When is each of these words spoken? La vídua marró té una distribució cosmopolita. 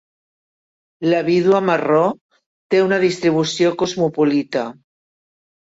La 1.13 1.19
vídua 1.27 1.61
marró 1.67 2.01
té 2.75 2.81
una 2.87 3.01
distribució 3.07 3.77
cosmopolita. 3.85 4.67